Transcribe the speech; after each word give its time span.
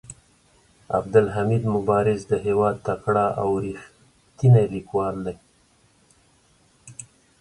عبدالحمید 0.97 1.63
مبارز 1.75 2.19
د 2.31 2.33
هيواد 2.45 2.75
تکړه 2.87 3.25
او 3.41 3.49
ريښتيني 3.63 4.63
ليکوال 4.75 5.15
دي. 5.25 5.35